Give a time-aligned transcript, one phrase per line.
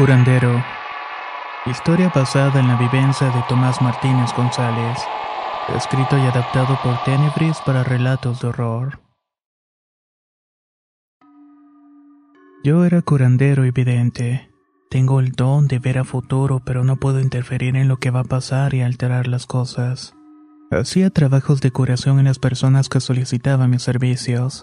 [0.00, 0.64] Curandero.
[1.66, 4.98] Historia basada en la vivencia de Tomás Martínez González.
[5.76, 9.00] Escrito y adaptado por Tenebris para relatos de horror.
[12.64, 14.48] Yo era curandero y vidente.
[14.88, 18.20] Tengo el don de ver a futuro, pero no puedo interferir en lo que va
[18.20, 20.14] a pasar y alterar las cosas.
[20.70, 24.62] Hacía trabajos de curación en las personas que solicitaban mis servicios.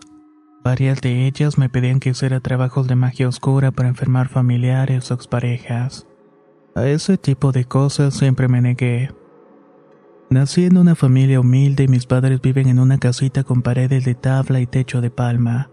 [0.67, 5.13] Varias de ellas me pedían que hiciera trabajos de magia oscura para enfermar familiares o
[5.13, 6.05] exparejas.
[6.75, 9.11] A ese tipo de cosas siempre me negué.
[10.29, 14.13] Nací en una familia humilde y mis padres viven en una casita con paredes de
[14.13, 15.69] tabla y techo de palma.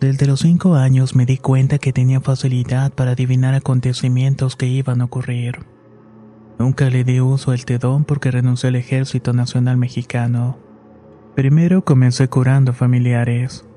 [0.00, 5.02] Desde los cinco años me di cuenta que tenía facilidad para adivinar acontecimientos que iban
[5.02, 5.60] a ocurrir.
[6.58, 10.58] Nunca le di uso al tedón porque renuncié al Ejército Nacional Mexicano.
[11.36, 13.69] Primero comencé curando familiares.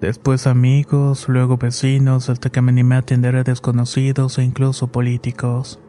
[0.00, 5.80] Después amigos, luego vecinos, hasta que me animé a atender a desconocidos e incluso políticos.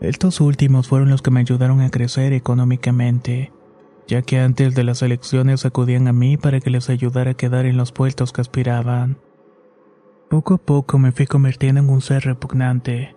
[0.00, 3.52] Estos últimos fueron los que me ayudaron a crecer económicamente,
[4.08, 7.64] ya que antes de las elecciones acudían a mí para que les ayudara a quedar
[7.64, 9.18] en los puestos que aspiraban.
[10.28, 13.14] Poco a poco me fui convirtiendo en un ser repugnante.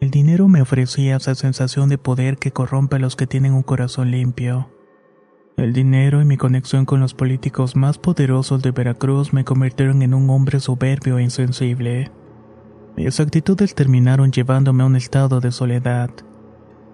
[0.00, 3.62] El dinero me ofrecía esa sensación de poder que corrompe a los que tienen un
[3.62, 4.68] corazón limpio.
[5.58, 10.14] El dinero y mi conexión con los políticos más poderosos de Veracruz me convirtieron en
[10.14, 12.12] un hombre soberbio e insensible.
[12.96, 16.10] Mis actitudes terminaron llevándome a un estado de soledad,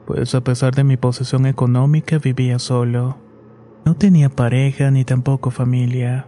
[0.07, 3.19] pues a pesar de mi posición económica vivía solo.
[3.85, 6.27] No tenía pareja ni tampoco familia.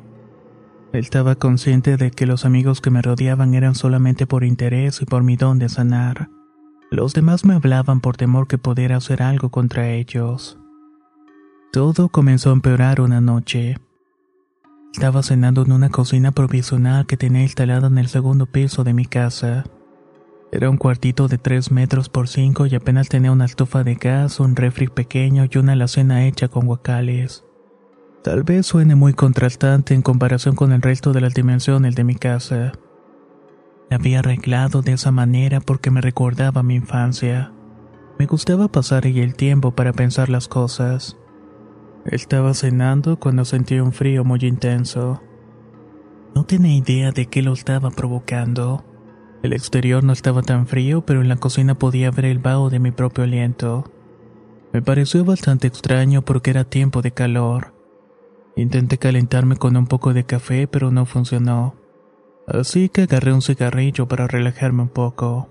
[0.93, 5.23] Estaba consciente de que los amigos que me rodeaban eran solamente por interés y por
[5.23, 6.29] mi don de sanar.
[6.91, 10.59] Los demás me hablaban por temor que pudiera hacer algo contra ellos.
[11.73, 13.77] Todo comenzó a empeorar una noche.
[14.93, 19.05] Estaba cenando en una cocina provisional que tenía instalada en el segundo piso de mi
[19.05, 19.65] casa.
[20.53, 24.41] Era un cuartito de 3 metros por 5 y apenas tenía una estufa de gas,
[24.41, 27.45] un refri pequeño y una alacena hecha con guacales.
[28.23, 32.15] Tal vez suene muy contrastante en comparación con el resto de las dimensiones de mi
[32.15, 32.73] casa.
[33.91, 37.53] La había arreglado de esa manera porque me recordaba mi infancia.
[38.19, 41.17] Me gustaba pasar ahí el tiempo para pensar las cosas.
[42.11, 45.21] Estaba cenando cuando sentí un frío muy intenso.
[46.37, 48.85] No tenía idea de qué lo estaba provocando.
[49.43, 52.79] El exterior no estaba tan frío, pero en la cocina podía ver el vaho de
[52.79, 53.91] mi propio aliento.
[54.73, 57.75] Me pareció bastante extraño porque era tiempo de calor.
[58.55, 61.75] Intenté calentarme con un poco de café, pero no funcionó.
[62.47, 65.49] Así que agarré un cigarrillo para relajarme un poco.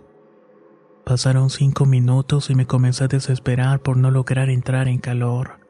[1.04, 5.65] Pasaron cinco minutos y me comencé a desesperar por no lograr entrar en calor.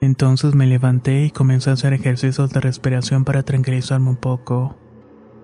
[0.00, 4.76] Entonces me levanté y comencé a hacer ejercicios de respiración para tranquilizarme un poco.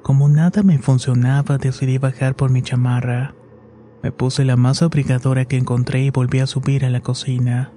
[0.03, 3.35] Como nada me funcionaba, decidí bajar por mi chamarra.
[4.03, 7.73] Me puse la más abrigadora que encontré y volví a subir a la cocina.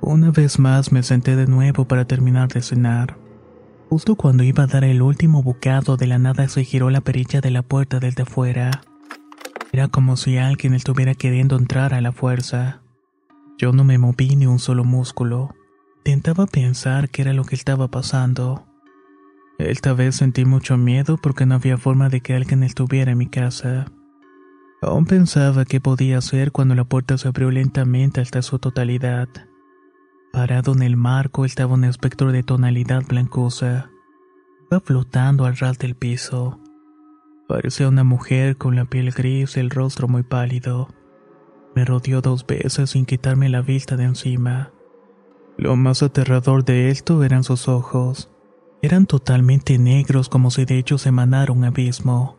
[0.00, 3.16] Una vez más me senté de nuevo para terminar de cenar.
[3.88, 7.40] Justo cuando iba a dar el último bocado, de la nada se giró la perilla
[7.40, 8.82] de la puerta desde afuera.
[9.72, 12.82] Era como si alguien estuviera queriendo entrar a la fuerza.
[13.56, 15.54] Yo no me moví ni un solo músculo.
[16.08, 18.64] Intentaba pensar qué era lo que estaba pasando.
[19.58, 23.26] Esta vez sentí mucho miedo porque no había forma de que alguien estuviera en mi
[23.26, 23.92] casa.
[24.80, 29.28] Aún pensaba qué podía hacer cuando la puerta se abrió lentamente hasta su totalidad.
[30.32, 33.90] Parado en el marco estaba un espectro de tonalidad blancosa.
[34.70, 36.58] Iba flotando al ras del piso.
[37.48, 40.88] Parecía una mujer con la piel gris y el rostro muy pálido.
[41.76, 44.72] Me rodeó dos veces sin quitarme la vista de encima.
[45.58, 48.30] Lo más aterrador de esto eran sus ojos.
[48.80, 52.36] Eran totalmente negros como si de ellos emanara un abismo.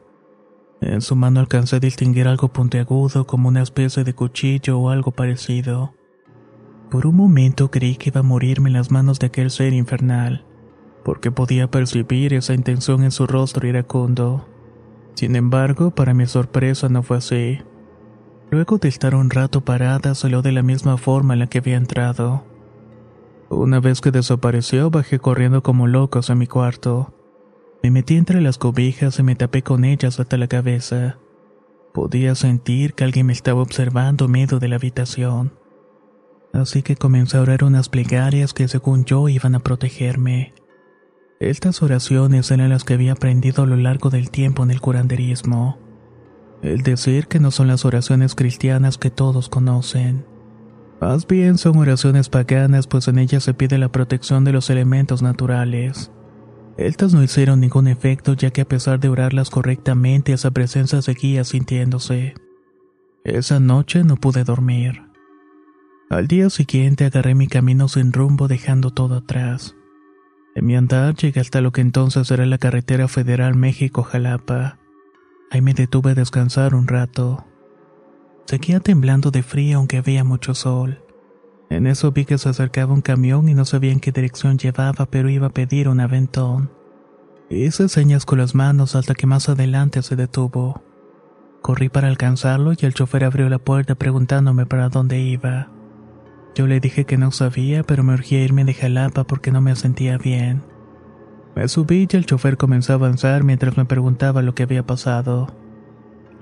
[0.80, 5.12] En su mano alcancé a distinguir algo puntiagudo como una especie de cuchillo o algo
[5.12, 5.94] parecido.
[6.89, 10.45] Por un momento creí que iba a morirme en las manos de aquel ser infernal,
[11.04, 14.48] porque podía percibir esa intención en su rostro iracundo.
[15.15, 17.60] Sin embargo, para mi sorpresa no fue así.
[18.50, 21.75] Luego de estar un rato parada, salió de la misma forma en la que había
[21.75, 22.49] entrado.
[23.50, 27.13] Una vez que desapareció, bajé corriendo como loco hacia mi cuarto.
[27.81, 31.18] Me metí entre las cobijas y me tapé con ellas hasta la cabeza.
[31.94, 35.54] Podía sentir que alguien me estaba observando medio de la habitación.
[36.54, 40.54] Así que comencé a orar unas plegarias que según yo iban a protegerme.
[41.40, 45.80] Estas oraciones eran las que había aprendido a lo largo del tiempo en el curanderismo.
[46.62, 50.25] El decir que no son las oraciones cristianas que todos conocen.
[51.01, 55.22] Más bien son oraciones paganas, pues en ellas se pide la protección de los elementos
[55.22, 56.12] naturales.
[56.78, 61.44] Estas no hicieron ningún efecto ya que a pesar de orarlas correctamente esa presencia seguía
[61.44, 62.36] sintiéndose.
[63.24, 65.04] Esa noche no pude dormir.
[66.10, 69.75] Al día siguiente agarré mi camino sin rumbo dejando todo atrás.
[70.56, 74.80] En mi andar llegué hasta lo que entonces era la carretera federal México-Jalapa.
[75.51, 77.46] Ahí me detuve a descansar un rato.
[78.50, 81.04] Seguía temblando de frío aunque había mucho sol.
[81.69, 85.06] En eso vi que se acercaba un camión y no sabía en qué dirección llevaba,
[85.06, 86.72] pero iba a pedir un aventón.
[87.51, 90.81] Hice señas con las manos hasta que más adelante se detuvo.
[91.62, 95.69] Corrí para alcanzarlo y el chofer abrió la puerta preguntándome para dónde iba.
[96.56, 99.75] Yo le dije que no sabía, pero me urgía irme de Jalapa porque no me
[99.75, 100.63] sentía bien.
[101.56, 105.69] Me subí y el chofer comenzó a avanzar mientras me preguntaba lo que había pasado.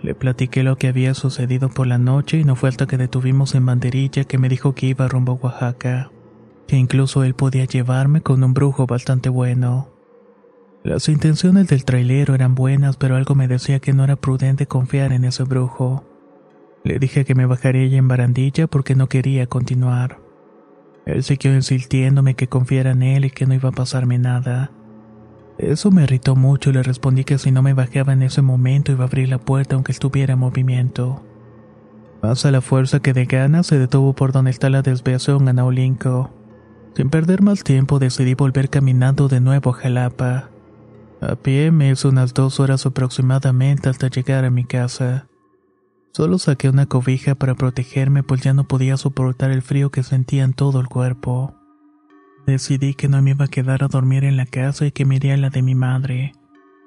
[0.01, 3.55] Le platiqué lo que había sucedido por la noche y no fue hasta que detuvimos
[3.55, 6.11] en Banderilla que me dijo que iba rumbo a Oaxaca,
[6.67, 9.89] que incluso él podía llevarme con un brujo bastante bueno.
[10.83, 15.11] Las intenciones del trailero eran buenas, pero algo me decía que no era prudente confiar
[15.11, 16.05] en ese brujo.
[16.83, 20.19] Le dije que me bajaría en barandilla porque no quería continuar.
[21.05, 24.71] Él siguió insistiéndome que confiara en él y que no iba a pasarme nada.
[25.57, 28.91] Eso me irritó mucho y le respondí que si no me bajaba en ese momento
[28.91, 31.23] iba a abrir la puerta aunque estuviera en movimiento.
[32.21, 35.53] Más a la fuerza que de ganas se detuvo por donde está la desviación a
[35.53, 36.31] Naulinco.
[36.95, 40.49] Sin perder más tiempo decidí volver caminando de nuevo a Jalapa.
[41.21, 45.27] A pie me hizo unas dos horas aproximadamente hasta llegar a mi casa.
[46.11, 50.43] Solo saqué una cobija para protegerme pues ya no podía soportar el frío que sentía
[50.43, 51.55] en todo el cuerpo.
[52.47, 55.17] Decidí que no me iba a quedar a dormir en la casa y que me
[55.17, 56.31] iría a la de mi madre.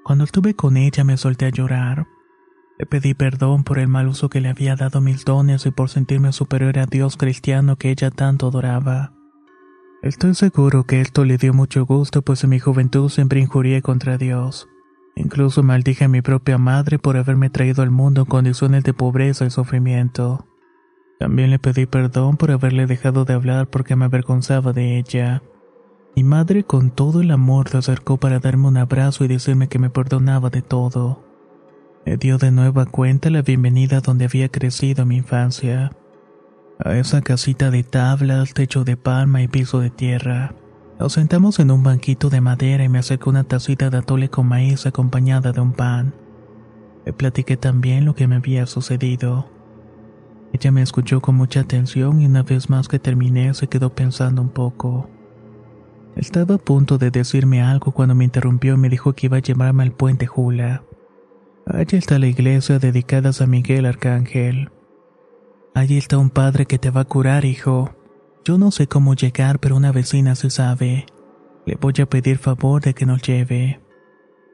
[0.02, 2.06] Cuando estuve con ella me solté a llorar.
[2.78, 5.90] Le pedí perdón por el mal uso que le había dado mis dones y por
[5.90, 9.12] sentirme superior a Dios cristiano que ella tanto adoraba.
[10.02, 14.16] Estoy seguro que esto le dio mucho gusto, pues en mi juventud siempre injurié contra
[14.16, 14.66] Dios.
[15.14, 19.44] Incluso maldije a mi propia madre por haberme traído al mundo en condiciones de pobreza
[19.44, 20.49] y sufrimiento.
[21.20, 25.42] También le pedí perdón por haberle dejado de hablar porque me avergonzaba de ella.
[26.16, 29.78] Mi madre con todo el amor se acercó para darme un abrazo y decirme que
[29.78, 31.22] me perdonaba de todo.
[32.06, 35.92] Me dio de nueva cuenta la bienvenida donde había crecido mi infancia.
[36.82, 40.54] A esa casita de tablas, techo de palma y piso de tierra.
[40.98, 44.48] Nos sentamos en un banquito de madera y me acercó una tacita de atole con
[44.48, 46.14] maíz acompañada de un pan.
[47.04, 49.59] Le platiqué también lo que me había sucedido.
[50.52, 54.42] Ella me escuchó con mucha atención y una vez más que terminé se quedó pensando
[54.42, 55.08] un poco.
[56.16, 59.40] Estaba a punto de decirme algo cuando me interrumpió y me dijo que iba a
[59.40, 60.82] llevarme al puente Jula.
[61.66, 64.70] Allí está la iglesia dedicada a San Miguel Arcángel.
[65.74, 67.94] Allí está un padre que te va a curar, hijo.
[68.44, 71.06] Yo no sé cómo llegar, pero una vecina se sabe.
[71.64, 73.80] Le voy a pedir favor de que nos lleve.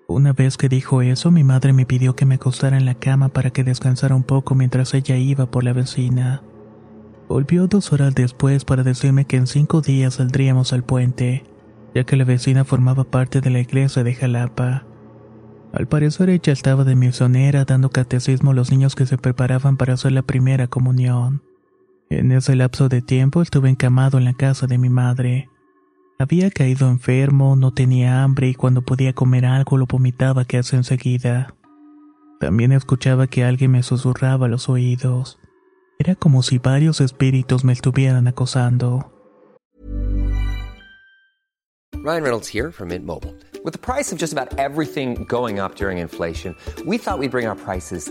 [0.09, 3.29] Una vez que dijo eso, mi madre me pidió que me acostara en la cama
[3.29, 6.43] para que descansara un poco mientras ella iba por la vecina.
[7.29, 11.43] Volvió dos horas después para decirme que en cinco días saldríamos al puente,
[11.93, 14.85] ya que la vecina formaba parte de la iglesia de Jalapa.
[15.73, 19.95] Al parecer ella estaba de misionera dando catecismo a los niños que se preparaban para
[19.95, 21.43] hacer la primera comunión.
[22.11, 25.51] En ese lapso de tiempo estuve encamado en la casa de mi madre.
[26.19, 31.55] Había caído enfermo, no tenía hambre y cuando podía comer algo lo vomitaba casi enseguida.
[32.41, 35.39] También escuchaba que alguien me susurraba a los oídos.
[35.99, 39.13] Era como si varios espíritus me estuvieran acosando.
[42.03, 43.35] Ryan Reynolds here from Mint Mobile.
[43.65, 46.55] With the price of just about everything going up during inflation,
[46.87, 48.11] we thought we'd bring our prices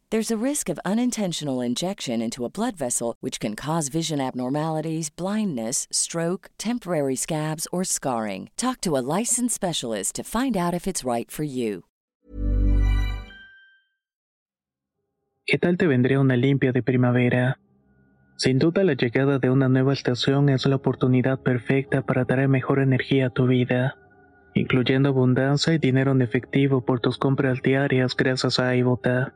[0.11, 5.09] There's a risk of unintentional injection into a blood vessel, which can cause vision abnormalities,
[5.09, 8.49] blindness, stroke, temporary scabs, or scarring.
[8.57, 11.85] Talk to a licensed specialist to find out if it's right for you.
[15.45, 17.59] ¿Qué tal te vendría una limpia de primavera?
[18.35, 22.79] Sin duda la llegada de una nueva estación es la oportunidad perfecta para traer mejor
[22.79, 23.95] energía a tu vida,
[24.55, 29.35] incluyendo abundancia y dinero en efectivo por tus compras diarias gracias a iBota.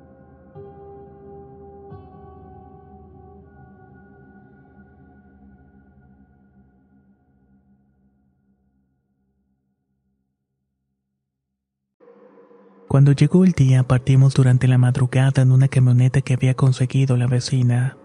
[12.91, 17.25] Cuando llegó el día partimos durante la madrugada en una camioneta que había conseguido la
[17.25, 17.95] vecina.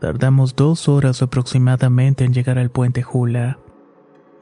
[0.00, 3.60] Tardamos dos horas aproximadamente en llegar al puente Jula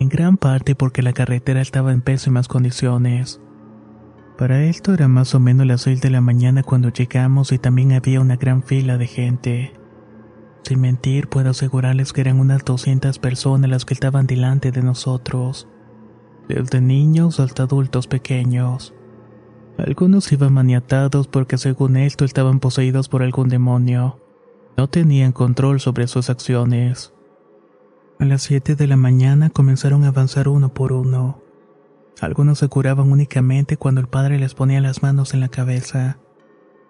[0.01, 3.43] en gran parte porque la carretera estaba en pésimas condiciones.
[4.39, 7.93] Para esto era más o menos las 6 de la mañana cuando llegamos y también
[7.93, 9.75] había una gran fila de gente.
[10.63, 15.69] Sin mentir, puedo asegurarles que eran unas 200 personas las que estaban delante de nosotros,
[16.49, 18.95] desde niños hasta adultos pequeños.
[19.79, 24.19] Algunos iban maniatados porque según esto estaban poseídos por algún demonio.
[24.77, 27.13] No tenían control sobre sus acciones.
[28.19, 31.43] A las 7 de la mañana comenzaron a avanzar uno por uno.
[32.21, 36.19] Algunos se curaban únicamente cuando el padre les ponía las manos en la cabeza.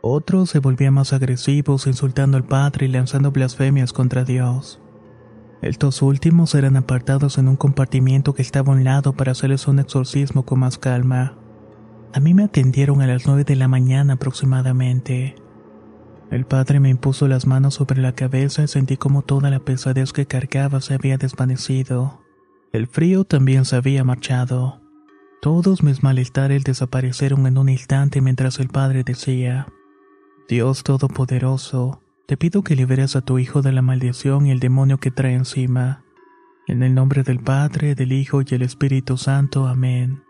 [0.02, 4.80] Otros se volvían más agresivos insultando al padre y lanzando blasfemias contra Dios.
[5.62, 9.80] Estos últimos eran apartados en un compartimiento que estaba a un lado para hacerles un
[9.80, 11.36] exorcismo con más calma.
[12.12, 15.36] A mí me atendieron a las 9 de la mañana aproximadamente.
[16.30, 20.12] El padre me impuso las manos sobre la cabeza y sentí como toda la pesadez
[20.12, 22.22] que cargaba se había desvanecido.
[22.72, 24.80] El frío también se había marchado.
[25.40, 29.68] Todos mis malestares desaparecieron en un instante mientras el padre decía,
[30.48, 34.98] Dios Todopoderoso, te pido que liberes a tu hijo de la maldición y el demonio
[34.98, 36.04] que trae encima.
[36.66, 39.68] En el nombre del Padre, del Hijo y el Espíritu Santo.
[39.68, 40.25] Amén.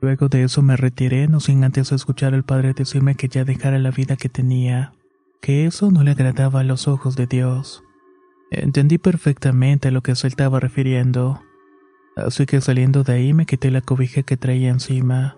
[0.00, 3.78] Luego de eso me retiré, no sin antes escuchar al padre decirme que ya dejara
[3.78, 4.92] la vida que tenía,
[5.42, 7.82] que eso no le agradaba a los ojos de Dios.
[8.50, 11.42] Entendí perfectamente a lo que se estaba refiriendo,
[12.16, 15.36] así que saliendo de ahí me quité la cobija que traía encima.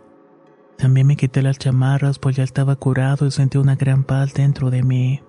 [0.79, 4.71] También me quité las chamarras pues ya estaba curado y sentí una gran paz dentro
[4.71, 5.23] de mí.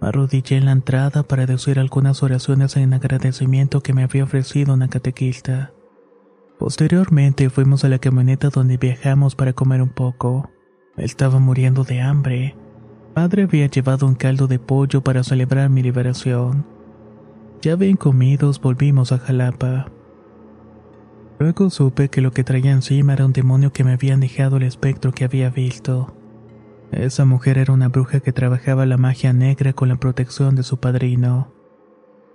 [0.00, 4.74] Me arrodillé en la entrada para decir algunas oraciones en agradecimiento que me había ofrecido
[4.74, 5.72] una catequista.
[6.62, 10.48] Posteriormente fuimos a la camioneta donde viajamos para comer un poco.
[10.96, 12.54] Estaba muriendo de hambre.
[13.14, 16.64] Padre había llevado un caldo de pollo para celebrar mi liberación.
[17.62, 19.90] Ya bien comidos volvimos a Jalapa.
[21.40, 24.62] Luego supe que lo que traía encima era un demonio que me había dejado el
[24.62, 26.14] espectro que había visto.
[26.92, 30.78] Esa mujer era una bruja que trabajaba la magia negra con la protección de su
[30.78, 31.52] padrino.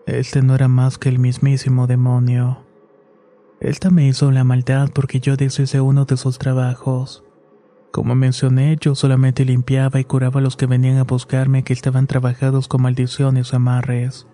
[0.05, 2.66] Este no era más que el mismísimo demonio.
[3.59, 7.23] Él también hizo la maldad porque yo deshice uno de sus trabajos.
[7.91, 12.05] Como mencioné, yo solamente limpiaba y curaba a los que venían a buscarme que estaban
[12.05, 14.27] trabajados con maldiciones o amarres.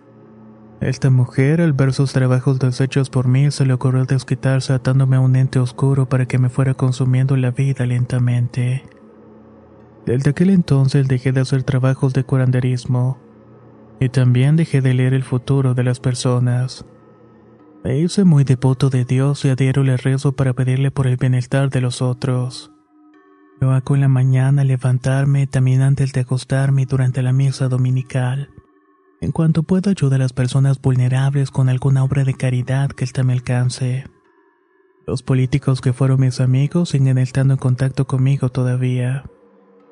[0.81, 5.21] Esta mujer, al ver sus trabajos deshechos por mí, se le ocurrió desquitarse atándome a
[5.21, 8.83] un ente oscuro para que me fuera consumiendo la vida lentamente.
[10.05, 13.17] Desde aquel entonces dejé de hacer trabajos de curanderismo
[14.01, 16.85] y también dejé de leer el futuro de las personas.
[17.83, 21.69] Me hice muy devoto de Dios y a le rezo para pedirle por el bienestar
[21.69, 22.71] de los otros.
[23.59, 27.67] Lo hago en la mañana al levantarme, también antes de acostarme y durante la misa
[27.67, 28.49] dominical.
[29.19, 33.21] En cuanto puedo ayudar a las personas vulnerables con alguna obra de caridad que está
[33.21, 34.05] a mi alcance.
[35.05, 39.25] Los políticos que fueron mis amigos siguen estando en contacto conmigo todavía,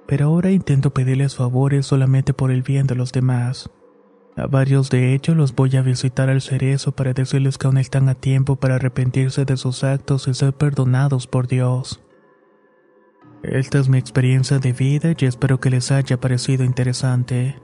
[0.08, 3.70] pero ahora intento pedirles favores solamente por el bien de los demás.
[4.38, 8.08] A varios de ellos los voy a visitar al cerezo para decirles que aún están
[8.08, 12.02] a tiempo para arrepentirse de sus actos y ser perdonados por Dios.
[13.44, 17.60] Esta es mi experiencia de vida y espero que les haya parecido interesante.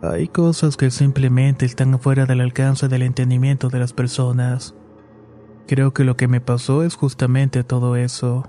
[0.00, 4.74] Hay cosas que simplemente están fuera del alcance del entendimiento de las personas.
[5.66, 8.48] Creo que lo que me pasó es justamente todo eso.